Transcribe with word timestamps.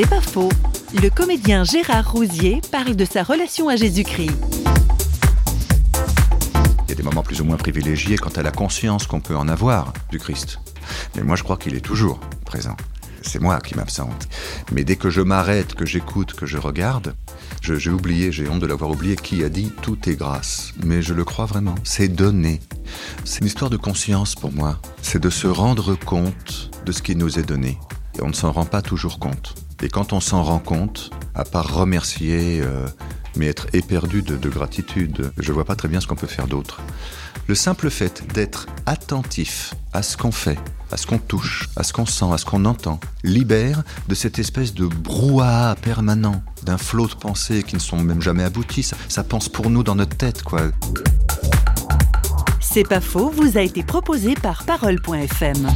C'est 0.00 0.08
pas 0.08 0.20
faux. 0.20 0.48
Le 1.02 1.08
comédien 1.10 1.64
Gérard 1.64 2.12
Rousier 2.12 2.60
parle 2.70 2.94
de 2.94 3.04
sa 3.04 3.24
relation 3.24 3.68
à 3.68 3.74
Jésus-Christ. 3.74 4.30
Il 6.84 6.90
y 6.90 6.92
a 6.92 6.94
des 6.94 7.02
moments 7.02 7.24
plus 7.24 7.40
ou 7.40 7.44
moins 7.44 7.56
privilégiés 7.56 8.16
quant 8.16 8.30
à 8.30 8.44
la 8.44 8.52
conscience 8.52 9.08
qu'on 9.08 9.18
peut 9.18 9.36
en 9.36 9.48
avoir 9.48 9.92
du 10.12 10.20
Christ. 10.20 10.60
Mais 11.16 11.24
moi, 11.24 11.34
je 11.34 11.42
crois 11.42 11.56
qu'il 11.56 11.74
est 11.74 11.80
toujours 11.80 12.20
présent. 12.44 12.76
C'est 13.22 13.40
moi 13.40 13.58
qui 13.58 13.74
m'absente. 13.74 14.28
Mais 14.70 14.84
dès 14.84 14.94
que 14.94 15.10
je 15.10 15.20
m'arrête, 15.20 15.74
que 15.74 15.84
j'écoute, 15.84 16.34
que 16.34 16.46
je 16.46 16.58
regarde, 16.58 17.16
j'ai 17.60 17.90
oublié, 17.90 18.30
j'ai 18.30 18.48
honte 18.48 18.60
de 18.60 18.66
l'avoir 18.66 18.92
oublié, 18.92 19.16
qui 19.16 19.42
a 19.42 19.48
dit 19.48 19.72
tout 19.82 20.08
est 20.08 20.14
grâce. 20.14 20.74
Mais 20.84 21.02
je 21.02 21.12
le 21.12 21.24
crois 21.24 21.46
vraiment. 21.46 21.74
C'est 21.82 22.06
donné. 22.06 22.60
C'est 23.24 23.40
une 23.40 23.48
histoire 23.48 23.68
de 23.68 23.76
conscience 23.76 24.36
pour 24.36 24.52
moi. 24.52 24.78
C'est 25.02 25.20
de 25.20 25.28
se 25.28 25.48
rendre 25.48 25.96
compte 25.96 26.70
de 26.86 26.92
ce 26.92 27.02
qui 27.02 27.16
nous 27.16 27.40
est 27.40 27.42
donné. 27.42 27.78
Et 28.18 28.22
on 28.22 28.28
ne 28.28 28.32
s'en 28.32 28.52
rend 28.52 28.64
pas 28.64 28.82
toujours 28.82 29.18
compte. 29.18 29.54
Et 29.82 29.88
quand 29.88 30.12
on 30.12 30.20
s'en 30.20 30.42
rend 30.42 30.58
compte, 30.58 31.10
à 31.34 31.44
part 31.44 31.72
remercier, 31.72 32.60
euh, 32.60 32.86
mais 33.36 33.46
être 33.46 33.66
éperdu 33.72 34.22
de, 34.22 34.36
de 34.36 34.48
gratitude, 34.48 35.30
je 35.38 35.52
vois 35.52 35.64
pas 35.64 35.76
très 35.76 35.88
bien 35.88 36.00
ce 36.00 36.06
qu'on 36.06 36.16
peut 36.16 36.26
faire 36.26 36.48
d'autre. 36.48 36.80
Le 37.46 37.54
simple 37.54 37.88
fait 37.88 38.26
d'être 38.34 38.66
attentif 38.86 39.74
à 39.92 40.02
ce 40.02 40.16
qu'on 40.16 40.32
fait, 40.32 40.58
à 40.90 40.96
ce 40.96 41.06
qu'on 41.06 41.18
touche, 41.18 41.68
à 41.76 41.82
ce 41.82 41.92
qu'on 41.92 42.06
sent, 42.06 42.26
à 42.32 42.38
ce 42.38 42.44
qu'on 42.44 42.64
entend, 42.64 42.98
libère 43.22 43.84
de 44.08 44.14
cette 44.14 44.38
espèce 44.38 44.74
de 44.74 44.86
brouhaha 44.86 45.76
permanent, 45.76 46.42
d'un 46.64 46.76
flot 46.76 47.06
de 47.06 47.14
pensées 47.14 47.62
qui 47.62 47.76
ne 47.76 47.80
sont 47.80 47.98
même 48.02 48.20
jamais 48.20 48.44
abouties. 48.44 48.82
Ça, 48.82 48.96
ça 49.08 49.24
pense 49.24 49.48
pour 49.48 49.70
nous 49.70 49.82
dans 49.82 49.94
notre 49.94 50.16
tête, 50.16 50.42
quoi. 50.42 50.62
C'est 52.60 52.86
pas 52.86 53.00
faux, 53.00 53.30
vous 53.30 53.56
a 53.56 53.62
été 53.62 53.82
proposé 53.82 54.34
par 54.34 54.64
Parole.fm. 54.64 55.68